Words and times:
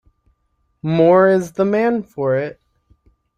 Moore 0.81 1.27
is 1.29 1.51
the 1.51 1.63
man 1.63 2.01
for 2.01 2.35
it. 2.35 2.59